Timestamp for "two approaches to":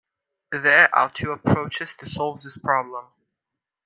1.11-2.09